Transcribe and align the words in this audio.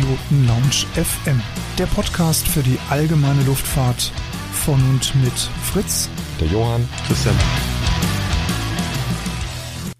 Privatpiloten 0.00 0.46
Lounge 0.46 0.86
FM, 0.94 1.42
der 1.78 1.84
Podcast 1.86 2.48
für 2.48 2.62
die 2.62 2.78
allgemeine 2.88 3.42
Luftfahrt 3.44 4.12
von 4.52 4.80
und 4.88 5.14
mit 5.16 5.32
Fritz, 5.32 6.08
der 6.40 6.48
Johann, 6.48 6.88
Christian. 7.06 7.34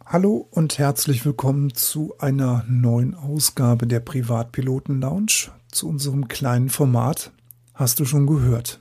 Hallo 0.06 0.48
und 0.50 0.78
herzlich 0.78 1.26
willkommen 1.26 1.74
zu 1.74 2.14
einer 2.18 2.64
neuen 2.66 3.14
Ausgabe 3.14 3.86
der 3.86 4.00
Privatpiloten 4.00 5.02
Lounge, 5.02 5.50
zu 5.70 5.88
unserem 5.88 6.28
kleinen 6.28 6.70
Format. 6.70 7.32
Hast 7.74 8.00
du 8.00 8.06
schon 8.06 8.26
gehört? 8.26 8.80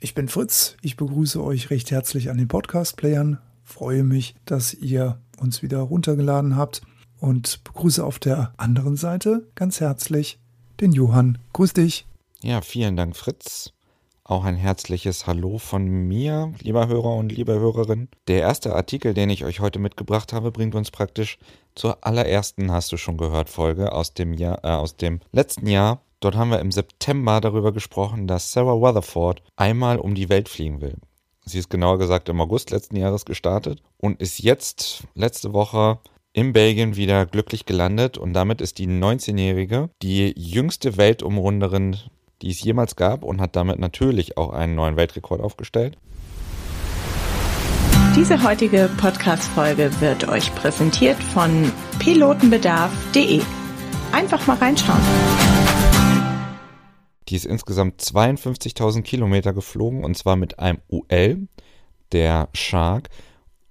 Ich 0.00 0.14
bin 0.14 0.28
Fritz, 0.28 0.76
ich 0.82 0.96
begrüße 0.96 1.42
euch 1.42 1.70
recht 1.70 1.90
herzlich 1.90 2.30
an 2.30 2.36
den 2.36 2.48
Podcast-Playern, 2.48 3.38
freue 3.64 4.04
mich, 4.04 4.34
dass 4.44 4.74
ihr 4.74 5.18
uns 5.38 5.62
wieder 5.62 5.78
runtergeladen 5.78 6.56
habt 6.56 6.82
und 7.20 7.64
begrüße 7.64 8.04
auf 8.04 8.18
der 8.18 8.52
anderen 8.58 8.96
Seite 8.96 9.48
ganz 9.54 9.80
herzlich 9.80 10.38
den 10.80 10.92
Johann. 10.92 11.38
Grüß 11.52 11.72
dich. 11.74 12.06
Ja, 12.42 12.60
vielen 12.60 12.96
Dank, 12.96 13.16
Fritz. 13.16 13.72
Auch 14.24 14.44
ein 14.44 14.56
herzliches 14.56 15.26
Hallo 15.26 15.56
von 15.56 15.86
mir, 15.86 16.52
lieber 16.60 16.86
Hörer 16.86 17.14
und 17.14 17.32
liebe 17.32 17.58
Hörerin. 17.58 18.08
Der 18.26 18.40
erste 18.40 18.76
Artikel, 18.76 19.14
den 19.14 19.30
ich 19.30 19.46
euch 19.46 19.60
heute 19.60 19.78
mitgebracht 19.78 20.34
habe, 20.34 20.52
bringt 20.52 20.74
uns 20.74 20.90
praktisch 20.90 21.38
zur 21.74 22.04
allerersten, 22.06 22.70
hast 22.70 22.92
du 22.92 22.98
schon 22.98 23.16
gehört, 23.16 23.48
Folge 23.48 23.92
aus 23.92 24.12
dem 24.12 24.34
Jahr, 24.34 24.62
äh, 24.64 24.68
aus 24.68 24.96
dem 24.96 25.20
letzten 25.32 25.66
Jahr. 25.66 26.02
Dort 26.20 26.36
haben 26.36 26.50
wir 26.50 26.60
im 26.60 26.72
September 26.72 27.40
darüber 27.40 27.72
gesprochen, 27.72 28.26
dass 28.26 28.52
Sarah 28.52 28.72
Rutherford 28.72 29.42
einmal 29.56 29.98
um 29.98 30.14
die 30.14 30.28
Welt 30.28 30.50
fliegen 30.50 30.82
will. 30.82 30.96
Sie 31.46 31.58
ist 31.58 31.70
genauer 31.70 31.98
gesagt 31.98 32.28
im 32.28 32.40
August 32.42 32.70
letzten 32.70 32.96
Jahres 32.96 33.24
gestartet 33.24 33.82
und 33.96 34.20
ist 34.20 34.40
jetzt 34.40 35.04
letzte 35.14 35.54
Woche 35.54 36.00
in 36.32 36.52
Belgien 36.52 36.96
wieder 36.96 37.26
glücklich 37.26 37.66
gelandet 37.66 38.18
und 38.18 38.32
damit 38.32 38.60
ist 38.60 38.78
die 38.78 38.86
19-Jährige 38.86 39.90
die 40.02 40.34
jüngste 40.36 40.96
Weltumrunderin, 40.96 41.96
die 42.42 42.50
es 42.50 42.62
jemals 42.62 42.96
gab 42.96 43.24
und 43.24 43.40
hat 43.40 43.56
damit 43.56 43.78
natürlich 43.78 44.36
auch 44.36 44.50
einen 44.50 44.74
neuen 44.74 44.96
Weltrekord 44.96 45.40
aufgestellt. 45.40 45.96
Diese 48.16 48.42
heutige 48.42 48.90
Podcast-Folge 48.96 49.90
wird 50.00 50.28
euch 50.28 50.54
präsentiert 50.54 51.22
von 51.22 51.72
pilotenbedarf.de. 51.98 53.40
Einfach 54.12 54.46
mal 54.46 54.56
reinschauen. 54.56 55.00
Die 57.28 57.36
ist 57.36 57.44
insgesamt 57.44 58.00
52.000 58.00 59.02
Kilometer 59.02 59.52
geflogen 59.52 60.04
und 60.04 60.16
zwar 60.16 60.36
mit 60.36 60.58
einem 60.58 60.78
UL, 60.88 61.46
der 62.12 62.48
Shark, 62.54 63.10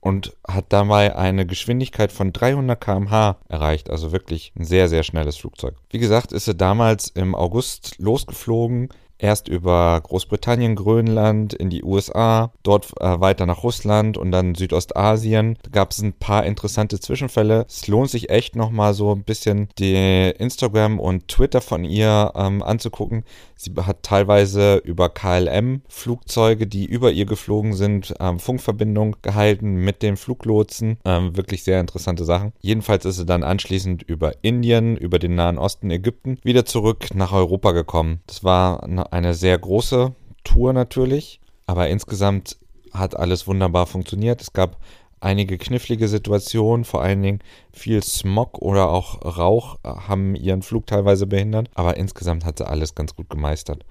und 0.07 0.37
hat 0.47 0.67
dabei 0.69 1.17
eine 1.17 1.45
Geschwindigkeit 1.45 2.13
von 2.13 2.31
300 2.31 2.79
km/h 2.79 3.39
erreicht. 3.49 3.89
Also 3.89 4.13
wirklich 4.13 4.53
ein 4.57 4.63
sehr, 4.63 4.87
sehr 4.87 5.03
schnelles 5.03 5.35
Flugzeug. 5.35 5.75
Wie 5.89 5.99
gesagt, 5.99 6.31
ist 6.31 6.45
sie 6.45 6.55
damals 6.55 7.09
im 7.09 7.35
August 7.35 7.95
losgeflogen 7.99 8.87
erst 9.19 9.47
über 9.47 9.99
Großbritannien, 10.01 10.75
Grönland, 10.75 11.53
in 11.53 11.69
die 11.69 11.83
USA, 11.83 12.51
dort 12.63 12.91
äh, 12.99 13.19
weiter 13.19 13.45
nach 13.45 13.63
Russland 13.63 14.17
und 14.17 14.31
dann 14.31 14.55
Südostasien. 14.55 15.57
Da 15.63 15.69
gab 15.71 15.91
es 15.91 16.01
ein 16.01 16.13
paar 16.13 16.45
interessante 16.45 16.99
Zwischenfälle. 16.99 17.65
Es 17.67 17.87
lohnt 17.87 18.09
sich 18.09 18.29
echt 18.29 18.55
nochmal 18.55 18.93
so 18.93 19.13
ein 19.13 19.23
bisschen 19.23 19.69
die 19.79 20.31
Instagram 20.37 20.99
und 20.99 21.27
Twitter 21.27 21.61
von 21.61 21.83
ihr 21.83 22.31
ähm, 22.35 22.61
anzugucken. 22.63 23.23
Sie 23.55 23.73
hat 23.75 24.03
teilweise 24.03 24.77
über 24.77 25.09
KLM-Flugzeuge, 25.09 26.67
die 26.67 26.85
über 26.85 27.11
ihr 27.11 27.25
geflogen 27.25 27.73
sind, 27.73 28.13
ähm, 28.19 28.39
Funkverbindung 28.39 29.15
gehalten 29.23 29.75
mit 29.75 30.03
den 30.03 30.15
Fluglotsen. 30.15 30.97
Ähm, 31.05 31.35
wirklich 31.35 31.63
sehr 31.63 31.79
interessante 31.79 32.23
Sachen. 32.23 32.53
Jedenfalls 32.61 33.05
ist 33.05 33.17
sie 33.17 33.25
dann 33.25 33.43
anschließend 33.43 34.03
über 34.03 34.33
Indien, 34.43 34.95
über 34.95 35.17
den 35.17 35.35
Nahen 35.35 35.57
Osten, 35.57 35.89
Ägypten 35.89 36.37
wieder 36.43 36.65
zurück 36.65 37.07
nach 37.15 37.33
Europa 37.33 37.71
gekommen. 37.71 38.21
Das 38.27 38.43
war 38.43 38.83
eine 38.83 39.06
eine 39.11 39.33
sehr 39.33 39.57
große 39.57 40.13
Tour 40.43 40.73
natürlich, 40.73 41.39
aber 41.65 41.89
insgesamt 41.89 42.57
hat 42.93 43.15
alles 43.15 43.47
wunderbar 43.47 43.85
funktioniert. 43.85 44.41
Es 44.41 44.53
gab 44.53 44.77
einige 45.19 45.57
knifflige 45.57 46.07
Situationen, 46.07 46.85
vor 46.85 47.01
allen 47.01 47.21
Dingen 47.21 47.39
viel 47.71 48.03
Smog 48.03 48.59
oder 48.59 48.89
auch 48.89 49.37
Rauch 49.37 49.77
haben 49.83 50.35
ihren 50.35 50.61
Flug 50.61 50.87
teilweise 50.87 51.27
behindert, 51.27 51.69
aber 51.73 51.97
insgesamt 51.97 52.45
hat 52.45 52.59
sie 52.59 52.67
alles 52.67 52.95
ganz 52.95 53.15
gut 53.15 53.29
gemeistert. 53.29 53.85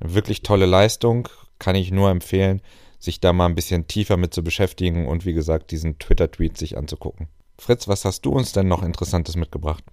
Eine 0.00 0.14
wirklich 0.14 0.42
tolle 0.42 0.66
Leistung, 0.66 1.28
kann 1.58 1.76
ich 1.76 1.90
nur 1.90 2.10
empfehlen, 2.10 2.62
sich 2.98 3.20
da 3.20 3.32
mal 3.32 3.46
ein 3.46 3.54
bisschen 3.54 3.86
tiefer 3.86 4.16
mit 4.16 4.34
zu 4.34 4.42
beschäftigen 4.42 5.06
und 5.06 5.24
wie 5.24 5.32
gesagt 5.32 5.70
diesen 5.70 5.98
Twitter-Tweet 5.98 6.56
sich 6.56 6.76
anzugucken. 6.76 7.28
Fritz, 7.58 7.88
was 7.88 8.04
hast 8.04 8.24
du 8.24 8.32
uns 8.32 8.52
denn 8.52 8.68
noch 8.68 8.82
Interessantes 8.82 9.36
mitgebracht? 9.36 9.84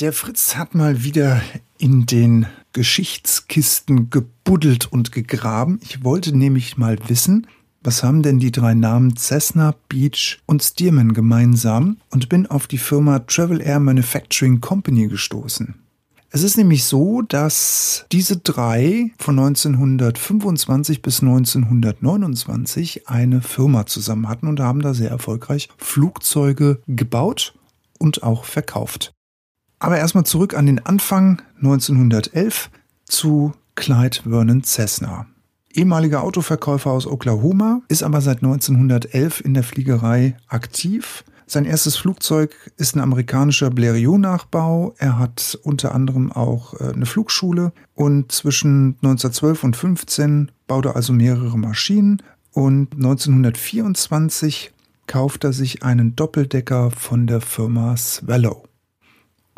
Der 0.00 0.14
Fritz 0.14 0.56
hat 0.56 0.74
mal 0.74 1.04
wieder 1.04 1.42
in 1.76 2.06
den 2.06 2.46
Geschichtskisten 2.72 4.08
gebuddelt 4.08 4.90
und 4.90 5.12
gegraben. 5.12 5.78
Ich 5.82 6.02
wollte 6.02 6.34
nämlich 6.34 6.78
mal 6.78 6.96
wissen, 7.08 7.46
was 7.82 8.02
haben 8.02 8.22
denn 8.22 8.38
die 8.38 8.50
drei 8.50 8.72
Namen 8.72 9.14
Cessna, 9.18 9.74
Beach 9.90 10.40
und 10.46 10.62
Stearman 10.62 11.12
gemeinsam 11.12 11.98
und 12.08 12.30
bin 12.30 12.46
auf 12.46 12.66
die 12.66 12.78
Firma 12.78 13.18
Travel 13.18 13.60
Air 13.60 13.80
Manufacturing 13.80 14.62
Company 14.62 15.06
gestoßen. 15.06 15.74
Es 16.30 16.44
ist 16.44 16.56
nämlich 16.56 16.84
so, 16.84 17.20
dass 17.20 18.06
diese 18.10 18.38
drei 18.38 19.10
von 19.18 19.38
1925 19.38 21.02
bis 21.02 21.20
1929 21.20 23.06
eine 23.06 23.42
Firma 23.42 23.84
zusammen 23.84 24.30
hatten 24.30 24.48
und 24.48 24.60
haben 24.60 24.80
da 24.80 24.94
sehr 24.94 25.10
erfolgreich 25.10 25.68
Flugzeuge 25.76 26.80
gebaut 26.86 27.52
und 27.98 28.22
auch 28.22 28.46
verkauft. 28.46 29.12
Aber 29.80 29.98
erstmal 29.98 30.24
zurück 30.24 30.54
an 30.54 30.66
den 30.66 30.84
Anfang 30.84 31.42
1911 31.56 32.70
zu 33.06 33.52
Clyde 33.74 34.18
Vernon 34.28 34.62
Cessna. 34.62 35.26
Ehemaliger 35.72 36.22
Autoverkäufer 36.22 36.90
aus 36.90 37.06
Oklahoma, 37.06 37.80
ist 37.88 38.02
aber 38.02 38.20
seit 38.20 38.38
1911 38.38 39.42
in 39.44 39.54
der 39.54 39.62
Fliegerei 39.62 40.36
aktiv. 40.48 41.24
Sein 41.46 41.64
erstes 41.64 41.96
Flugzeug 41.96 42.54
ist 42.76 42.94
ein 42.94 43.00
amerikanischer 43.00 43.68
Blériot-Nachbau. 43.68 44.94
Er 44.98 45.18
hat 45.18 45.58
unter 45.62 45.94
anderem 45.94 46.30
auch 46.30 46.74
äh, 46.74 46.92
eine 46.92 47.06
Flugschule 47.06 47.72
und 47.94 48.30
zwischen 48.32 48.96
1912 49.02 49.64
und 49.64 49.76
15 49.76 50.52
baut 50.66 50.84
er 50.84 50.96
also 50.96 51.12
mehrere 51.12 51.58
Maschinen 51.58 52.22
und 52.52 52.94
1924 52.94 54.72
kauft 55.06 55.44
er 55.44 55.52
sich 55.52 55.82
einen 55.82 56.14
Doppeldecker 56.14 56.90
von 56.90 57.26
der 57.26 57.40
Firma 57.40 57.96
Swallow. 57.96 58.69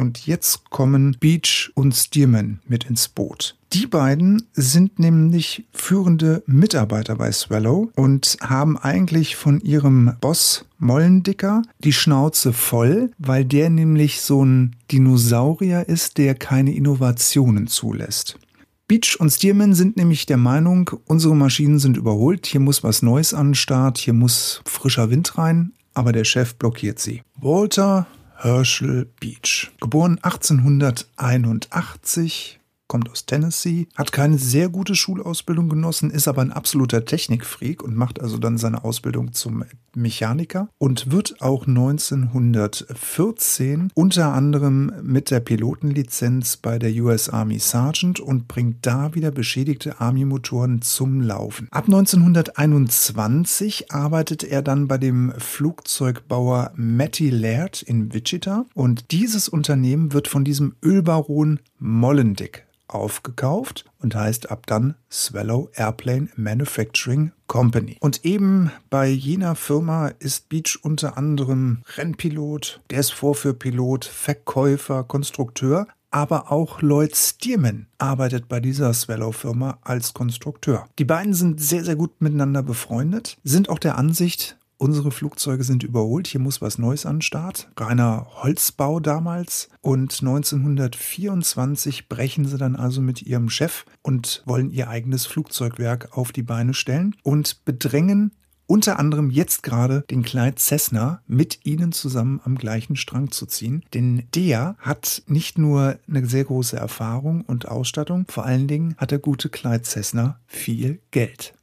Und 0.03 0.27
jetzt 0.27 0.69
kommen 0.69 1.17
Beach 1.21 1.71
und 1.77 1.95
Stearman 1.95 2.59
mit 2.67 2.91
ins 2.91 3.09
Boot. 3.09 3.57
Die 3.73 3.87
beiden 3.87 4.43
sind 4.53 4.99
nämlich 4.99 5.65
führende 5.73 6.43
Mitarbeiter 6.45 7.15
bei 7.15 7.31
Swallow 7.31 7.93
und 7.95 8.37
haben 8.41 8.77
eigentlich 8.77 9.37
von 9.37 9.61
ihrem 9.61 10.17
Boss 10.21 10.65
Mollendicker 10.79 11.63
die 11.79 11.93
Schnauze 11.93 12.53
voll, 12.53 13.13
weil 13.17 13.45
der 13.45 13.71
nämlich 13.71 14.23
so 14.23 14.45
ein 14.45 14.75
Dinosaurier 14.91 15.89
ist, 15.89 16.19
der 16.19 16.35
keine 16.35 16.75
Innovationen 16.75 17.69
zulässt. 17.69 18.41
Beach 18.89 19.21
und 19.21 19.31
Stearman 19.31 19.73
sind 19.73 19.97
nämlich 19.97 20.27
der 20.27 20.37
Meinung, 20.37 20.91
unsere 21.07 21.37
Maschinen 21.37 21.79
sind 21.79 21.97
überholt, 21.97 22.47
hier 22.47 22.61
muss 22.61 22.83
was 22.83 23.03
Neues 23.03 23.35
an 23.35 23.51
den 23.51 23.55
Start, 23.55 23.99
hier 23.99 24.15
muss 24.15 24.63
frischer 24.65 25.11
Wind 25.11 25.39
rein, 25.39 25.75
aber 25.95 26.11
der 26.11 26.25
Chef 26.25 26.57
blockiert 26.57 26.99
sie. 26.99 27.23
Walter 27.41 28.09
Herschel 28.43 29.07
Beach. 29.21 29.71
Geboren 29.81 30.19
1881, 30.21 32.59
kommt 32.87 33.11
aus 33.11 33.27
Tennessee, 33.27 33.89
hat 33.95 34.13
keine 34.13 34.39
sehr 34.39 34.69
gute 34.69 34.95
Schulausbildung 34.95 35.69
genossen, 35.69 36.11
ist 36.11 36.29
aber 36.29 36.43
ein 36.43 36.53
absoluter 36.53 37.05
Technikfreak 37.05 37.83
und 37.83 37.97
macht 37.97 38.21
also 38.21 38.39
dann 38.39 38.59
seine 38.59 38.85
Ausbildung 38.85 39.33
zum 39.33 39.65
Mechaniker 39.95 40.69
und 40.79 41.11
wird 41.11 41.41
auch 41.41 41.67
1914 41.67 43.91
unter 43.95 44.33
anderem 44.33 44.93
mit 45.03 45.31
der 45.31 45.41
Pilotenlizenz 45.41 46.59
bei 46.59 46.79
der 46.79 46.93
US 47.03 47.29
Army 47.29 47.59
Sergeant 47.59 48.21
und 48.21 48.47
bringt 48.49 48.87
da 48.87 49.15
wieder 49.15 49.31
beschädigte 49.31 50.01
Army-Motoren 50.01 50.81
zum 50.83 51.21
Laufen. 51.21 51.69
Ab 51.71 51.85
1921 51.85 53.93
arbeitet 53.93 54.45
er 54.45 54.63
dann 54.63 54.89
bei 54.89 54.97
dem 54.99 55.33
Flugzeugbauer 55.39 56.73
Matty 56.77 57.31
Laird 57.31 57.83
in 57.83 58.13
Wichita 58.13 58.67
und 58.75 59.13
dieses 59.13 59.49
Unternehmen 59.49 60.13
wird 60.13 60.29
von 60.29 60.45
diesem 60.45 60.75
Ölbaron 60.83 61.61
Mollendick 61.83 62.65
aufgekauft 62.89 63.85
und 64.01 64.15
heißt 64.15 64.51
ab 64.51 64.67
dann 64.67 64.95
Swallow 65.11 65.71
Airplane 65.75 66.29
Manufacturing 66.37 67.33
Company. 67.47 67.97
Und 68.01 68.25
eben 68.25 68.71
bei 68.91 69.09
jener 69.09 69.55
Firma 69.57 70.09
ist 70.09 70.49
Beach 70.49 70.79
unter 70.83 71.17
anderem 71.17 71.83
Rennpilot, 71.97 72.81
der 72.91 73.01
ist 73.01 73.13
Vorführpilot, 73.13 74.05
Verkäufer, 74.05 75.05
Konstrukteur, 75.05 75.87
aber 76.11 76.53
auch 76.53 76.83
Lloyd 76.83 77.17
Stearman 77.17 77.87
arbeitet 77.97 78.47
bei 78.49 78.61
dieser 78.61 78.93
Swallow-Firma 78.93 79.79
als 79.83 80.13
Konstrukteur. 80.13 80.87
Die 80.99 81.07
beiden 81.07 81.33
sind 81.33 81.61
sehr, 81.61 81.85
sehr 81.85 81.97
gut 81.97 82.21
miteinander 82.21 82.63
befreundet, 82.63 83.39
sind 83.45 83.71
auch 83.71 83.79
der 83.79 83.97
Ansicht, 83.97 84.59
unsere 84.83 85.13
Flugzeuge 85.13 85.63
sind 85.63 85.85
überholt, 85.85 86.27
hier 86.27 86.41
muss 86.41 86.61
was 86.61 86.77
Neues 86.77 87.07
an 87.07 87.17
den 87.17 87.23
Start. 87.23 87.71
Reiner 87.77 88.27
Holzbau 88.43 88.99
damals. 88.99 89.69
Und 89.81 90.19
1924 90.21 92.09
brechen 92.09 92.47
sie 92.47 92.59
dann 92.59 92.75
also 92.75 93.01
mit 93.01 93.23
ihrem 93.23 93.49
Chef 93.49 93.85
und 94.03 94.43
wollen 94.45 94.71
ihr 94.71 94.89
eigenes 94.89 95.25
Flugzeugwerk 95.25 96.17
auf 96.17 96.33
die 96.33 96.43
Beine 96.43 96.75
stellen 96.75 97.15
und 97.23 97.65
bedrängen 97.65 98.33
unter 98.67 98.99
anderem 98.99 99.31
jetzt 99.31 99.63
gerade 99.63 100.03
den 100.11 100.23
Clyde 100.23 100.57
Cessna 100.57 101.21
mit 101.27 101.67
ihnen 101.67 101.93
zusammen 101.93 102.41
am 102.45 102.57
gleichen 102.57 102.97
Strang 102.97 103.31
zu 103.31 103.47
ziehen. 103.47 103.85
Denn 103.93 104.25
der 104.35 104.77
hat 104.79 105.23
nicht 105.27 105.59
nur 105.59 105.99
eine 106.09 106.27
sehr 106.27 106.45
große 106.45 106.77
Erfahrung 106.77 107.43
und 107.43 107.69
Ausstattung, 107.69 108.25
vor 108.29 108.47
allen 108.47 108.69
Dingen 108.69 108.95
hat 108.97 109.11
der 109.11 109.19
gute 109.19 109.49
Clyde 109.49 109.83
Cessna 109.85 110.41
viel 110.47 111.01
Geld. 111.11 111.55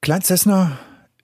Clyde 0.00 0.24
Cessna 0.24 0.78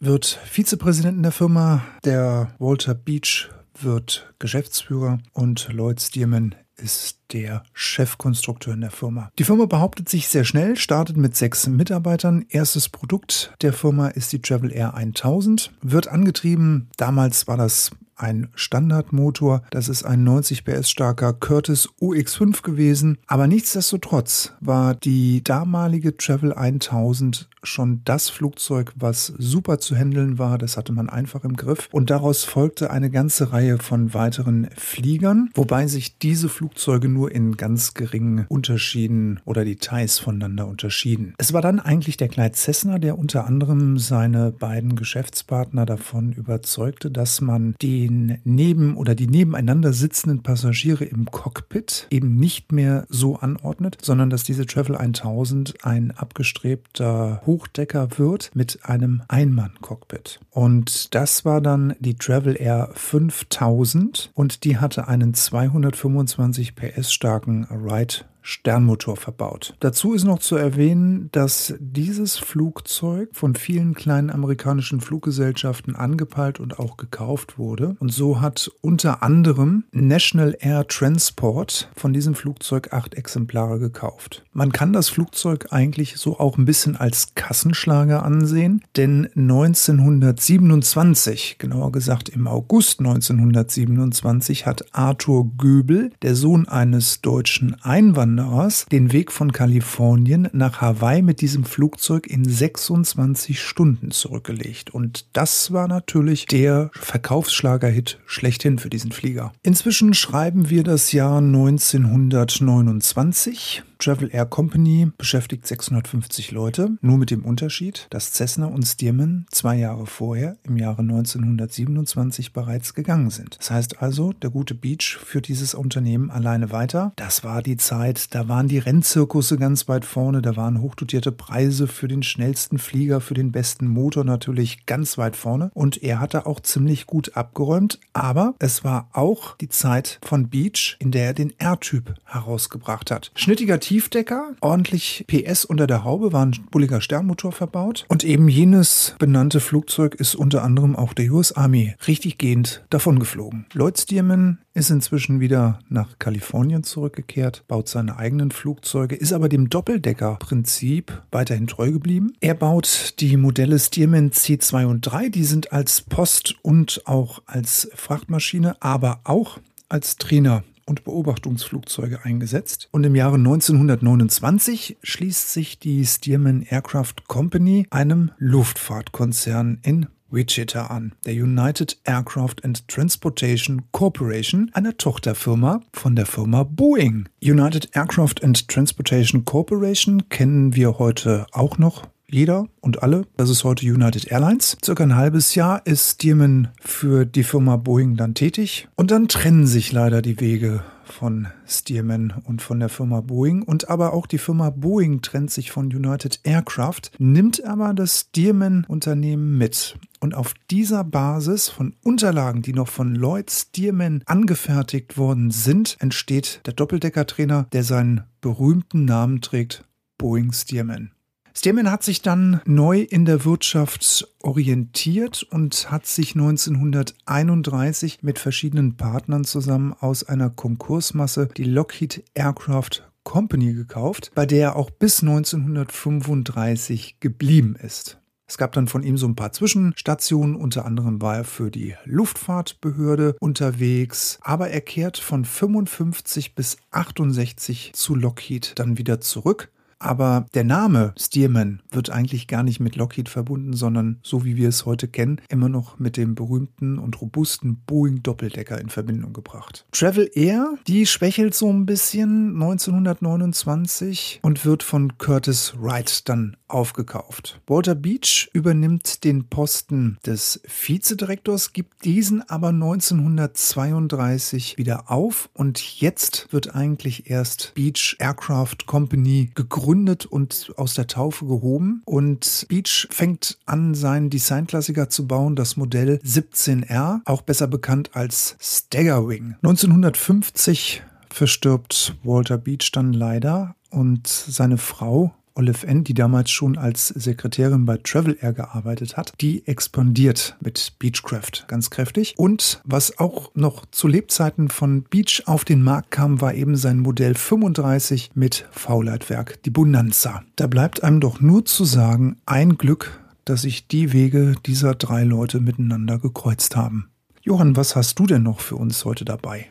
wird 0.04 0.38
Vizepräsident 0.44 1.16
in 1.16 1.22
der 1.22 1.32
Firma, 1.32 1.82
der 2.04 2.54
Walter 2.58 2.94
Beach 2.94 3.50
wird 3.78 4.32
Geschäftsführer 4.38 5.18
und 5.32 5.68
Lloyd 5.72 6.00
Stearman 6.00 6.54
ist 6.76 7.20
der 7.32 7.62
Chefkonstrukteur 7.72 8.74
in 8.74 8.80
der 8.80 8.90
Firma. 8.90 9.30
Die 9.38 9.44
Firma 9.44 9.66
behauptet 9.66 10.08
sich 10.08 10.28
sehr 10.28 10.44
schnell, 10.44 10.76
startet 10.76 11.16
mit 11.16 11.36
sechs 11.36 11.66
Mitarbeitern. 11.66 12.44
Erstes 12.48 12.88
Produkt 12.88 13.54
der 13.62 13.72
Firma 13.72 14.08
ist 14.08 14.32
die 14.32 14.40
Travel 14.40 14.72
Air 14.72 14.94
1000, 14.94 15.72
wird 15.82 16.08
angetrieben, 16.08 16.88
damals 16.96 17.46
war 17.46 17.56
das 17.56 17.90
ein 18.16 18.48
Standardmotor. 18.54 19.62
Das 19.70 19.88
ist 19.88 20.04
ein 20.04 20.24
90 20.24 20.64
PS 20.64 20.90
starker 20.90 21.32
Curtis 21.32 21.88
UX5 22.00 22.62
gewesen. 22.62 23.18
Aber 23.26 23.46
nichtsdestotrotz 23.46 24.52
war 24.60 24.94
die 24.94 25.42
damalige 25.42 26.16
Travel 26.16 26.52
1000 26.52 27.48
schon 27.66 28.02
das 28.04 28.28
Flugzeug, 28.28 28.92
was 28.96 29.32
super 29.38 29.78
zu 29.78 29.96
handeln 29.96 30.38
war. 30.38 30.58
Das 30.58 30.76
hatte 30.76 30.92
man 30.92 31.08
einfach 31.08 31.44
im 31.44 31.56
Griff. 31.56 31.88
Und 31.92 32.10
daraus 32.10 32.44
folgte 32.44 32.90
eine 32.90 33.10
ganze 33.10 33.52
Reihe 33.52 33.78
von 33.78 34.14
weiteren 34.14 34.68
Fliegern, 34.76 35.50
wobei 35.54 35.86
sich 35.86 36.18
diese 36.18 36.48
Flugzeuge 36.48 37.08
nur 37.08 37.32
in 37.32 37.56
ganz 37.56 37.94
geringen 37.94 38.46
Unterschieden 38.48 39.40
oder 39.44 39.64
Details 39.64 40.18
voneinander 40.18 40.66
unterschieden. 40.66 41.34
Es 41.38 41.52
war 41.52 41.62
dann 41.62 41.80
eigentlich 41.80 42.16
der 42.16 42.28
Clyde 42.28 42.54
Cessna, 42.54 42.98
der 42.98 43.18
unter 43.18 43.46
anderem 43.46 43.98
seine 43.98 44.52
beiden 44.52 44.96
Geschäftspartner 44.96 45.86
davon 45.86 46.32
überzeugte, 46.32 47.10
dass 47.10 47.40
man 47.40 47.74
den 48.08 48.38
neben 48.44 48.96
oder 48.96 49.14
die 49.14 49.26
nebeneinander 49.26 49.92
sitzenden 49.92 50.42
Passagiere 50.42 51.04
im 51.04 51.26
Cockpit 51.26 52.06
eben 52.10 52.36
nicht 52.36 52.72
mehr 52.72 53.06
so 53.08 53.36
anordnet, 53.36 53.98
sondern 54.02 54.30
dass 54.30 54.44
diese 54.44 54.66
Travel 54.66 54.96
1000 54.96 55.84
ein 55.84 56.10
abgestrebter 56.10 57.42
Hochdecker 57.46 58.18
wird 58.18 58.50
mit 58.54 58.80
einem 58.84 59.22
Einmann-Cockpit. 59.28 60.40
Und 60.50 61.14
das 61.14 61.44
war 61.44 61.60
dann 61.60 61.94
die 61.98 62.16
Travel 62.16 62.56
Air 62.58 62.90
5000 62.94 64.30
und 64.34 64.64
die 64.64 64.78
hatte 64.78 65.08
einen 65.08 65.34
225 65.34 66.74
PS 66.74 67.12
starken 67.12 67.64
Ride 67.64 68.24
Sternmotor 68.46 69.16
verbaut. 69.16 69.74
Dazu 69.80 70.12
ist 70.12 70.24
noch 70.24 70.38
zu 70.38 70.56
erwähnen, 70.56 71.30
dass 71.32 71.72
dieses 71.80 72.36
Flugzeug 72.36 73.30
von 73.32 73.54
vielen 73.54 73.94
kleinen 73.94 74.28
amerikanischen 74.30 75.00
Fluggesellschaften 75.00 75.96
angepeilt 75.96 76.60
und 76.60 76.78
auch 76.78 76.98
gekauft 76.98 77.58
wurde. 77.58 77.96
Und 78.00 78.12
so 78.12 78.42
hat 78.42 78.70
unter 78.82 79.22
anderem 79.22 79.84
National 79.92 80.54
Air 80.60 80.86
Transport 80.86 81.90
von 81.96 82.12
diesem 82.12 82.34
Flugzeug 82.34 82.92
acht 82.92 83.14
Exemplare 83.14 83.78
gekauft. 83.78 84.44
Man 84.52 84.72
kann 84.72 84.92
das 84.92 85.08
Flugzeug 85.08 85.68
eigentlich 85.70 86.18
so 86.18 86.38
auch 86.38 86.58
ein 86.58 86.66
bisschen 86.66 86.96
als 86.96 87.34
Kassenschlager 87.34 88.24
ansehen, 88.24 88.82
denn 88.96 89.30
1927, 89.34 91.56
genauer 91.58 91.92
gesagt 91.92 92.28
im 92.28 92.46
August 92.46 93.00
1927, 93.00 94.66
hat 94.66 94.84
Arthur 94.92 95.50
Göbel, 95.56 96.10
der 96.20 96.34
Sohn 96.34 96.68
eines 96.68 97.22
deutschen 97.22 97.74
Einwanderers, 97.82 98.33
Wanderers 98.34 98.86
den 98.90 99.12
Weg 99.12 99.30
von 99.30 99.52
Kalifornien 99.52 100.48
nach 100.52 100.80
Hawaii 100.80 101.22
mit 101.22 101.40
diesem 101.40 101.62
Flugzeug 101.62 102.26
in 102.26 102.44
26 102.44 103.62
Stunden 103.62 104.10
zurückgelegt. 104.10 104.90
Und 104.90 105.26
das 105.34 105.72
war 105.72 105.86
natürlich 105.86 106.46
der 106.46 106.90
Verkaufsschlagerhit 106.94 108.18
schlechthin 108.26 108.80
für 108.80 108.90
diesen 108.90 109.12
Flieger. 109.12 109.52
Inzwischen 109.62 110.14
schreiben 110.14 110.68
wir 110.68 110.82
das 110.82 111.12
Jahr 111.12 111.38
1929. 111.38 113.84
Travel 114.04 114.28
Air 114.32 114.44
Company 114.44 115.10
beschäftigt 115.16 115.66
650 115.66 116.50
Leute, 116.50 116.90
nur 117.00 117.16
mit 117.16 117.30
dem 117.30 117.42
Unterschied, 117.42 118.06
dass 118.10 118.32
Cessna 118.32 118.66
und 118.66 118.82
Stearman 118.82 119.46
zwei 119.50 119.76
Jahre 119.76 120.06
vorher, 120.06 120.58
im 120.64 120.76
Jahre 120.76 121.00
1927, 121.00 122.52
bereits 122.52 122.92
gegangen 122.92 123.30
sind. 123.30 123.56
Das 123.58 123.70
heißt 123.70 124.02
also, 124.02 124.34
der 124.34 124.50
gute 124.50 124.74
Beach 124.74 125.18
führt 125.24 125.48
dieses 125.48 125.74
Unternehmen 125.74 126.30
alleine 126.30 126.70
weiter. 126.70 127.14
Das 127.16 127.44
war 127.44 127.62
die 127.62 127.78
Zeit, 127.78 128.23
da 128.28 128.48
waren 128.48 128.68
die 128.68 128.78
Rennzirkusse 128.78 129.56
ganz 129.56 129.88
weit 129.88 130.04
vorne, 130.04 130.42
da 130.42 130.56
waren 130.56 130.80
hochdotierte 130.80 131.32
Preise 131.32 131.88
für 131.88 132.08
den 132.08 132.22
schnellsten 132.22 132.78
Flieger, 132.78 133.20
für 133.20 133.34
den 133.34 133.52
besten 133.52 133.88
Motor 133.88 134.24
natürlich 134.24 134.86
ganz 134.86 135.18
weit 135.18 135.34
vorne 135.34 135.70
und 135.74 136.02
er 136.02 136.20
hatte 136.20 136.46
auch 136.46 136.60
ziemlich 136.60 137.06
gut 137.06 137.36
abgeräumt, 137.36 137.98
aber 138.12 138.54
es 138.58 138.84
war 138.84 139.08
auch 139.12 139.56
die 139.56 139.68
Zeit 139.68 140.18
von 140.22 140.48
Beach, 140.48 140.96
in 141.00 141.10
der 141.10 141.26
er 141.26 141.34
den 141.34 141.52
R-Typ 141.58 142.14
herausgebracht 142.24 143.10
hat. 143.10 143.32
Schnittiger 143.34 143.80
Tief 143.80 144.04
Tiefdecker, 144.04 144.54
ordentlich 144.60 145.24
PS 145.28 145.64
unter 145.64 145.86
der 145.86 146.04
Haube, 146.04 146.32
war 146.32 146.44
ein 146.44 146.54
bulliger 146.70 147.00
Sternmotor 147.00 147.52
verbaut. 147.52 148.04
Und 148.08 148.22
eben 148.22 148.48
jenes 148.48 149.14
benannte 149.18 149.60
Flugzeug 149.60 150.14
ist 150.16 150.34
unter 150.34 150.62
anderem 150.62 150.94
auch 150.94 151.14
der 151.14 151.32
US 151.32 151.52
Army 151.52 151.94
richtig 152.06 152.36
gehend 152.36 152.84
davongeflogen. 152.90 153.66
Lloyd 153.72 153.98
Stearman 153.98 154.58
ist 154.74 154.90
inzwischen 154.90 155.38
wieder 155.40 155.78
nach 155.88 156.18
Kalifornien 156.18 156.82
zurückgekehrt, 156.82 157.64
baut 157.68 157.88
seine 157.88 158.16
eigenen 158.16 158.50
Flugzeuge, 158.50 159.14
ist 159.14 159.32
aber 159.32 159.48
dem 159.48 159.70
Doppeldeckerprinzip 159.70 161.22
weiterhin 161.30 161.68
treu 161.68 161.92
geblieben. 161.92 162.32
Er 162.40 162.54
baut 162.54 163.14
die 163.20 163.36
Modelle 163.36 163.78
Stearman 163.78 164.30
C2 164.30 164.86
und 164.86 165.00
3, 165.02 165.28
die 165.28 165.44
sind 165.44 165.72
als 165.72 166.02
Post 166.02 166.56
und 166.62 167.02
auch 167.06 167.40
als 167.46 167.88
Frachtmaschine, 167.94 168.76
aber 168.80 169.20
auch 169.22 169.58
als 169.88 170.16
Trainer 170.16 170.64
und 170.86 171.04
Beobachtungsflugzeuge 171.04 172.24
eingesetzt. 172.24 172.88
Und 172.90 173.04
im 173.04 173.14
Jahre 173.14 173.36
1929 173.36 174.98
schließt 175.02 175.52
sich 175.52 175.78
die 175.78 176.04
Stearman 176.04 176.62
Aircraft 176.62 177.26
Company 177.26 177.86
einem 177.90 178.32
Luftfahrtkonzern 178.38 179.78
in 179.82 180.06
Wichita 180.34 180.86
an, 180.86 181.12
der 181.24 181.34
United 181.34 181.98
Aircraft 182.04 182.64
and 182.64 182.86
Transportation 182.88 183.82
Corporation, 183.92 184.70
einer 184.74 184.96
Tochterfirma 184.96 185.80
von 185.92 186.16
der 186.16 186.26
Firma 186.26 186.62
Boeing. 186.64 187.28
United 187.42 187.90
Aircraft 187.94 188.42
and 188.42 188.68
Transportation 188.68 189.44
Corporation 189.44 190.28
kennen 190.28 190.74
wir 190.74 190.98
heute 190.98 191.46
auch 191.52 191.78
noch 191.78 192.08
jeder 192.30 192.66
und 192.80 193.02
alle. 193.02 193.22
Das 193.36 193.50
ist 193.50 193.64
heute 193.64 193.86
United 193.86 194.30
Airlines. 194.30 194.76
Circa 194.84 195.04
ein 195.04 195.16
halbes 195.16 195.54
Jahr 195.54 195.82
ist 195.86 196.14
Stearman 196.14 196.68
für 196.80 197.24
die 197.24 197.44
Firma 197.44 197.76
Boeing 197.76 198.16
dann 198.16 198.34
tätig. 198.34 198.88
Und 198.96 199.10
dann 199.10 199.28
trennen 199.28 199.66
sich 199.66 199.92
leider 199.92 200.22
die 200.22 200.40
Wege 200.40 200.82
von 201.04 201.48
Stearman 201.66 202.32
und 202.44 202.62
von 202.62 202.80
der 202.80 202.88
Firma 202.88 203.20
Boeing. 203.20 203.62
Und 203.62 203.88
aber 203.88 204.12
auch 204.12 204.26
die 204.26 204.38
Firma 204.38 204.70
Boeing 204.70 205.22
trennt 205.22 205.50
sich 205.50 205.70
von 205.70 205.86
United 205.86 206.40
Aircraft, 206.44 207.12
nimmt 207.18 207.64
aber 207.64 207.94
das 207.94 208.20
Stearman-Unternehmen 208.20 209.56
mit. 209.58 209.96
Und 210.20 210.34
auf 210.34 210.54
dieser 210.70 211.04
Basis 211.04 211.68
von 211.68 211.94
Unterlagen, 212.02 212.62
die 212.62 212.72
noch 212.72 212.88
von 212.88 213.14
Lloyd 213.14 213.50
Stearman 213.50 214.22
angefertigt 214.26 215.18
worden 215.18 215.50
sind, 215.50 215.96
entsteht 216.00 216.60
der 216.66 216.72
Doppeldeckertrainer, 216.72 217.66
der 217.72 217.84
seinen 217.84 218.24
berühmten 218.40 219.04
Namen 219.04 219.40
trägt, 219.40 219.84
Boeing 220.18 220.52
Stearman. 220.52 221.13
Stearman 221.56 221.88
hat 221.90 222.02
sich 222.02 222.20
dann 222.20 222.60
neu 222.66 223.00
in 223.00 223.24
der 223.26 223.44
Wirtschaft 223.44 224.28
orientiert 224.42 225.44
und 225.44 225.88
hat 225.90 226.04
sich 226.06 226.34
1931 226.34 228.24
mit 228.24 228.40
verschiedenen 228.40 228.96
Partnern 228.96 229.44
zusammen 229.44 229.94
aus 229.98 230.24
einer 230.24 230.50
Konkursmasse 230.50 231.48
die 231.56 231.62
Lockheed 231.64 232.24
Aircraft 232.34 233.04
Company 233.22 233.72
gekauft, 233.72 234.32
bei 234.34 234.46
der 234.46 234.62
er 234.62 234.74
auch 234.76 234.90
bis 234.90 235.22
1935 235.22 237.20
geblieben 237.20 237.76
ist. 237.80 238.18
Es 238.46 238.58
gab 238.58 238.72
dann 238.72 238.88
von 238.88 239.02
ihm 239.02 239.16
so 239.16 239.26
ein 239.26 239.36
paar 239.36 239.52
Zwischenstationen, 239.52 240.56
unter 240.56 240.84
anderem 240.84 241.22
war 241.22 241.36
er 241.36 241.44
für 241.44 241.70
die 241.70 241.94
Luftfahrtbehörde 242.04 243.36
unterwegs, 243.40 244.38
aber 244.42 244.68
er 244.68 244.82
kehrt 244.82 245.16
von 245.16 245.46
55 245.46 246.54
bis 246.54 246.76
68 246.90 247.92
zu 247.94 248.14
Lockheed 248.14 248.72
dann 248.78 248.98
wieder 248.98 249.20
zurück 249.20 249.70
Aber 249.98 250.46
der 250.54 250.64
Name 250.64 251.14
Stearman 251.18 251.82
wird 251.90 252.08
eigentlich 252.10 252.48
gar 252.48 252.62
nicht 252.62 252.80
mit 252.80 252.96
Lockheed 252.96 253.28
verbunden, 253.28 253.74
sondern 253.74 254.18
so 254.22 254.44
wie 254.44 254.56
wir 254.56 254.68
es 254.68 254.86
heute 254.86 255.08
kennen, 255.08 255.40
immer 255.48 255.68
noch 255.68 255.98
mit 255.98 256.16
dem 256.16 256.34
berühmten 256.34 256.98
und 256.98 257.20
robusten 257.20 257.82
Boeing 257.86 258.22
Doppeldecker 258.22 258.80
in 258.80 258.88
Verbindung 258.88 259.32
gebracht. 259.32 259.84
Travel 259.92 260.30
Air, 260.34 260.74
die 260.86 261.06
schwächelt 261.06 261.54
so 261.54 261.72
ein 261.72 261.86
bisschen 261.86 262.54
1929 262.54 264.40
und 264.42 264.64
wird 264.64 264.82
von 264.82 265.16
Curtis 265.18 265.74
Wright 265.78 266.28
dann 266.28 266.56
aufgekauft. 266.68 267.60
Walter 267.66 267.94
Beach 267.94 268.50
übernimmt 268.52 269.24
den 269.24 269.48
Posten 269.48 270.18
des 270.26 270.60
Vizedirektors, 270.66 271.72
gibt 271.72 272.04
diesen 272.04 272.42
aber 272.48 272.68
1932 272.68 274.76
wieder 274.76 275.10
auf 275.10 275.48
und 275.54 276.00
jetzt 276.00 276.48
wird 276.50 276.74
eigentlich 276.74 277.30
erst 277.30 277.72
Beach 277.74 278.16
Aircraft 278.18 278.86
Company 278.86 279.50
gegründet 279.54 279.83
und 280.26 280.72
aus 280.76 280.94
der 280.94 281.06
Taufe 281.06 281.46
gehoben 281.46 282.02
und 282.04 282.66
Beach 282.68 283.06
fängt 283.10 283.58
an, 283.66 283.94
seinen 283.94 284.30
Designklassiker 284.30 285.08
zu 285.08 285.26
bauen, 285.26 285.56
das 285.56 285.76
Modell 285.76 286.20
17R, 286.24 287.20
auch 287.24 287.42
besser 287.42 287.66
bekannt 287.66 288.10
als 288.14 288.56
Staggerwing. 288.60 289.56
1950 289.62 291.02
verstirbt 291.28 292.16
Walter 292.22 292.58
Beach 292.58 292.90
dann 292.92 293.12
leider 293.12 293.74
und 293.90 294.26
seine 294.26 294.78
Frau 294.78 295.34
Olive 295.54 295.86
N., 295.86 296.04
die 296.04 296.14
damals 296.14 296.50
schon 296.50 296.76
als 296.76 297.08
Sekretärin 297.08 297.84
bei 297.84 297.96
Travel 297.98 298.36
Air 298.40 298.52
gearbeitet 298.52 299.16
hat, 299.16 299.32
die 299.40 299.66
expandiert 299.66 300.56
mit 300.60 300.94
Beechcraft 300.98 301.66
ganz 301.68 301.90
kräftig. 301.90 302.34
Und 302.36 302.80
was 302.84 303.18
auch 303.18 303.50
noch 303.54 303.86
zu 303.86 304.08
Lebzeiten 304.08 304.68
von 304.68 305.02
Beach 305.04 305.42
auf 305.46 305.64
den 305.64 305.82
Markt 305.82 306.10
kam, 306.10 306.40
war 306.40 306.54
eben 306.54 306.76
sein 306.76 306.98
Modell 306.98 307.34
35 307.34 308.32
mit 308.34 308.66
V-Leitwerk, 308.72 309.62
die 309.62 309.70
Bonanza. 309.70 310.42
Da 310.56 310.66
bleibt 310.66 311.02
einem 311.02 311.20
doch 311.20 311.40
nur 311.40 311.64
zu 311.64 311.84
sagen, 311.84 312.36
ein 312.46 312.76
Glück, 312.76 313.20
dass 313.44 313.62
sich 313.62 313.86
die 313.86 314.12
Wege 314.12 314.54
dieser 314.66 314.94
drei 314.94 315.22
Leute 315.22 315.60
miteinander 315.60 316.18
gekreuzt 316.18 316.76
haben. 316.76 317.10
Johann, 317.42 317.76
was 317.76 317.94
hast 317.94 318.18
du 318.18 318.26
denn 318.26 318.42
noch 318.42 318.60
für 318.60 318.76
uns 318.76 319.04
heute 319.04 319.24
dabei? 319.24 319.70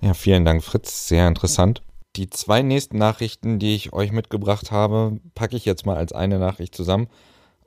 Ja, 0.00 0.14
vielen 0.14 0.44
Dank, 0.44 0.64
Fritz. 0.64 1.06
Sehr 1.08 1.28
interessant. 1.28 1.82
Die 2.16 2.28
zwei 2.28 2.62
nächsten 2.62 2.98
Nachrichten, 2.98 3.58
die 3.58 3.74
ich 3.74 3.92
euch 3.92 4.12
mitgebracht 4.12 4.70
habe, 4.70 5.18
packe 5.34 5.56
ich 5.56 5.64
jetzt 5.64 5.86
mal 5.86 5.96
als 5.96 6.12
eine 6.12 6.38
Nachricht 6.38 6.74
zusammen. 6.74 7.08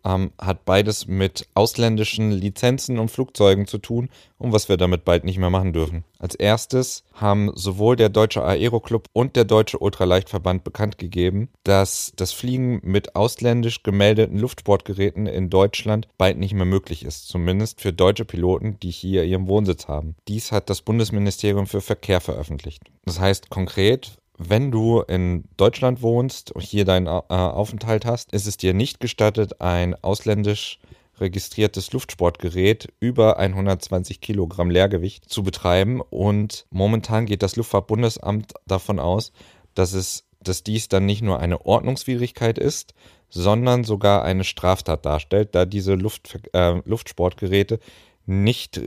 Ähm, 0.06 0.34
hat 0.40 0.66
beides 0.66 1.08
mit 1.08 1.48
ausländischen 1.56 2.30
Lizenzen 2.30 3.00
und 3.00 3.10
Flugzeugen 3.10 3.66
zu 3.66 3.80
tun 3.80 4.10
und 4.38 4.54
was 4.54 4.70
wir 4.70 4.78
damit 4.78 5.04
bald 5.04 5.24
nicht 5.24 5.40
mehr 5.40 5.50
machen 5.50 5.74
dürfen. 5.74 6.04
Als 6.20 6.36
erstes 6.36 7.04
haben 7.16 7.52
sowohl 7.56 7.96
der 7.96 8.10
Deutsche 8.10 8.44
Aeroclub 8.44 9.08
und 9.14 9.36
der 9.36 9.46
Deutsche 9.46 9.80
Ultraleichtverband 9.80 10.64
bekannt 10.64 11.00
gegeben, 11.00 11.50
dass 11.64 12.14
das 12.18 12.34
Fliegen 12.34 12.82
mit 12.84 13.16
ausländisch 13.16 13.82
gemeldeten 13.82 14.38
Luftsportgeräten 14.38 15.26
in 15.26 15.50
Deutschland 15.50 16.08
bald 16.20 16.38
nicht 16.38 16.54
mehr 16.54 16.66
möglich 16.66 17.04
ist, 17.04 17.28
zumindest 17.28 17.82
für 17.82 17.92
deutsche 17.92 18.26
Piloten, 18.26 18.80
die 18.80 18.92
hier 18.92 19.24
ihren 19.24 19.48
Wohnsitz 19.48 19.88
haben. 19.88 20.16
Dies 20.28 20.52
hat 20.52 20.70
das 20.70 20.84
Bundesministerium 20.84 21.66
für 21.66 21.82
Verkehr 21.82 22.22
veröffentlicht. 22.22 22.84
Das 23.06 23.20
heißt 23.20 23.50
konkret, 23.50 24.20
wenn 24.38 24.72
du 24.72 25.02
in 25.02 25.46
Deutschland 25.58 26.02
wohnst 26.02 26.52
und 26.52 26.62
hier 26.62 26.86
deinen 26.86 27.08
äh, 27.08 27.10
Aufenthalt 27.10 28.06
hast, 28.06 28.34
ist 28.34 28.48
es 28.48 28.58
dir 28.58 28.74
nicht 28.74 29.00
gestattet, 29.00 29.62
ein 29.62 29.96
ausländisch 29.96 30.80
registriertes 31.20 31.94
Luftsportgerät 31.94 32.92
über 33.00 33.38
120 33.40 34.20
Kilogramm 34.20 34.70
Leergewicht 34.70 35.30
zu 35.30 35.44
betreiben. 35.44 36.02
Und 36.02 36.66
momentan 36.70 37.26
geht 37.26 37.44
das 37.44 37.56
Luftfahrtbundesamt 37.56 38.54
davon 38.68 39.00
aus, 39.00 39.32
dass 39.74 39.94
es, 39.94 40.26
dass 40.42 40.64
dies 40.64 40.90
dann 40.90 41.06
nicht 41.06 41.22
nur 41.22 41.40
eine 41.40 41.66
Ordnungswidrigkeit 41.66 42.58
ist, 42.58 42.94
sondern 43.30 43.84
sogar 43.84 44.24
eine 44.24 44.44
Straftat 44.44 45.06
darstellt, 45.06 45.56
da 45.56 45.66
diese 45.66 45.96
Luft, 45.96 46.40
äh, 46.54 46.82
Luftsportgeräte 46.86 47.80
nicht 48.26 48.82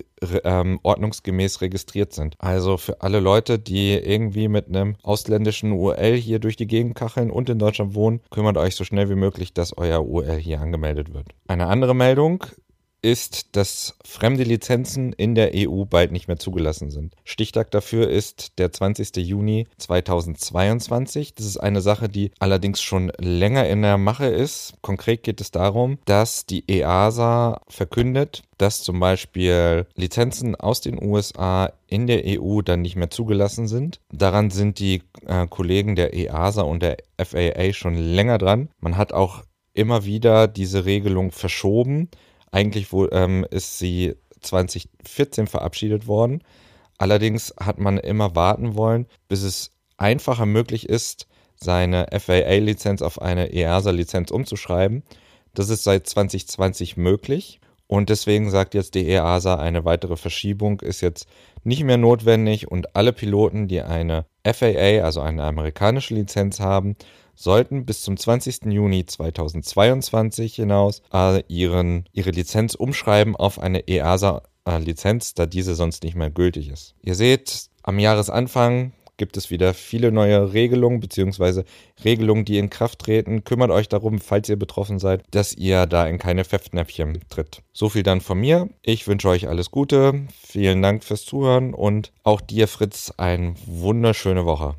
ähm, 0.44 0.80
ordnungsgemäß 0.82 1.60
registriert 1.60 2.12
sind. 2.12 2.34
Also 2.38 2.76
für 2.76 3.02
alle 3.02 3.20
Leute, 3.20 3.58
die 3.58 3.92
irgendwie 3.92 4.48
mit 4.48 4.68
einem 4.68 4.96
ausländischen 5.02 5.72
URL 5.72 6.16
hier 6.16 6.38
durch 6.38 6.56
die 6.56 6.66
Gegend 6.66 6.94
kacheln 6.94 7.30
und 7.30 7.48
in 7.48 7.58
Deutschland 7.58 7.94
wohnen, 7.94 8.20
kümmert 8.30 8.56
euch 8.56 8.74
so 8.74 8.84
schnell 8.84 9.08
wie 9.10 9.14
möglich, 9.14 9.52
dass 9.52 9.76
euer 9.76 10.04
URL 10.04 10.38
hier 10.38 10.60
angemeldet 10.60 11.14
wird. 11.14 11.28
Eine 11.46 11.66
andere 11.66 11.94
Meldung 11.94 12.44
ist, 13.02 13.56
dass 13.56 13.96
fremde 14.04 14.42
Lizenzen 14.42 15.12
in 15.12 15.34
der 15.34 15.52
EU 15.54 15.84
bald 15.84 16.10
nicht 16.12 16.28
mehr 16.28 16.38
zugelassen 16.38 16.90
sind. 16.90 17.14
Stichtag 17.24 17.70
dafür 17.70 18.08
ist 18.08 18.58
der 18.58 18.72
20. 18.72 19.16
Juni 19.16 19.66
2022. 19.78 21.34
Das 21.34 21.46
ist 21.46 21.58
eine 21.58 21.80
Sache, 21.80 22.08
die 22.08 22.32
allerdings 22.38 22.82
schon 22.82 23.12
länger 23.18 23.68
in 23.68 23.82
der 23.82 23.98
Mache 23.98 24.26
ist. 24.26 24.74
Konkret 24.82 25.22
geht 25.22 25.40
es 25.40 25.50
darum, 25.50 25.98
dass 26.06 26.46
die 26.46 26.64
EASA 26.68 27.60
verkündet, 27.68 28.42
dass 28.58 28.82
zum 28.82 28.98
Beispiel 28.98 29.86
Lizenzen 29.94 30.56
aus 30.56 30.80
den 30.80 31.00
USA 31.02 31.72
in 31.86 32.06
der 32.06 32.22
EU 32.26 32.62
dann 32.62 32.82
nicht 32.82 32.96
mehr 32.96 33.10
zugelassen 33.10 33.68
sind. 33.68 34.00
Daran 34.10 34.50
sind 34.50 34.78
die 34.80 35.02
äh, 35.26 35.46
Kollegen 35.46 35.94
der 35.94 36.14
EASA 36.14 36.62
und 36.62 36.82
der 36.82 36.96
FAA 37.16 37.72
schon 37.72 37.94
länger 37.94 38.38
dran. 38.38 38.68
Man 38.80 38.96
hat 38.96 39.12
auch 39.12 39.44
immer 39.72 40.04
wieder 40.04 40.48
diese 40.48 40.84
Regelung 40.84 41.30
verschoben 41.30 42.08
eigentlich 42.50 42.92
wo, 42.92 43.08
ähm, 43.10 43.46
ist 43.50 43.78
sie 43.78 44.14
2014 44.40 45.46
verabschiedet 45.46 46.06
worden. 46.06 46.42
Allerdings 46.98 47.54
hat 47.60 47.78
man 47.78 47.98
immer 47.98 48.34
warten 48.34 48.74
wollen, 48.74 49.06
bis 49.28 49.42
es 49.42 49.70
einfacher 49.96 50.46
möglich 50.46 50.88
ist, 50.88 51.26
seine 51.56 52.06
FAA-Lizenz 52.12 53.02
auf 53.02 53.20
eine 53.20 53.52
EASA-Lizenz 53.52 54.30
umzuschreiben. 54.30 55.02
Das 55.54 55.70
ist 55.70 55.84
seit 55.84 56.06
2020 56.06 56.96
möglich. 56.96 57.60
Und 57.88 58.10
deswegen 58.10 58.50
sagt 58.50 58.74
jetzt 58.74 58.94
die 58.94 59.08
EASA, 59.08 59.56
eine 59.56 59.84
weitere 59.84 60.16
Verschiebung 60.16 60.80
ist 60.80 61.00
jetzt 61.00 61.26
nicht 61.64 61.82
mehr 61.84 61.96
notwendig 61.96 62.70
und 62.70 62.94
alle 62.94 63.12
Piloten, 63.12 63.66
die 63.66 63.80
eine 63.80 64.26
FAA, 64.44 65.02
also 65.02 65.20
eine 65.20 65.42
amerikanische 65.44 66.14
Lizenz 66.14 66.60
haben, 66.60 66.96
sollten 67.38 67.86
bis 67.86 68.02
zum 68.02 68.16
20. 68.16 68.66
Juni 68.66 69.06
2022 69.06 70.54
hinaus 70.54 71.02
äh, 71.12 71.42
ihren, 71.48 72.04
ihre 72.12 72.30
Lizenz 72.30 72.74
umschreiben 72.74 73.36
auf 73.36 73.58
eine 73.58 73.86
EASA-Lizenz, 73.86 75.34
da 75.34 75.46
diese 75.46 75.74
sonst 75.74 76.02
nicht 76.02 76.16
mehr 76.16 76.30
gültig 76.30 76.68
ist. 76.68 76.94
Ihr 77.00 77.14
seht, 77.14 77.68
am 77.82 77.98
Jahresanfang 77.98 78.92
gibt 79.18 79.36
es 79.36 79.50
wieder 79.50 79.74
viele 79.74 80.10
neue 80.10 80.54
Regelungen 80.54 81.00
beziehungsweise 81.00 81.64
Regelungen, 82.02 82.46
die 82.46 82.56
in 82.56 82.70
Kraft 82.70 83.00
treten. 83.00 83.44
Kümmert 83.44 83.70
euch 83.70 83.88
darum, 83.88 84.18
falls 84.20 84.48
ihr 84.48 84.58
betroffen 84.58 84.98
seid, 84.98 85.24
dass 85.32 85.52
ihr 85.54 85.86
da 85.86 86.06
in 86.06 86.18
keine 86.18 86.44
Pfeffnäpfchen 86.44 87.18
tritt. 87.28 87.62
So 87.72 87.90
viel 87.90 88.02
dann 88.02 88.20
von 88.20 88.38
mir. 88.38 88.68
Ich 88.82 89.06
wünsche 89.06 89.28
euch 89.28 89.48
alles 89.48 89.70
Gute. 89.70 90.26
Vielen 90.40 90.80
Dank 90.80 91.04
fürs 91.04 91.24
Zuhören 91.24 91.74
und 91.74 92.12
auch 92.22 92.40
dir, 92.40 92.68
Fritz, 92.68 93.12
eine 93.16 93.54
wunderschöne 93.66 94.46
Woche. 94.46 94.76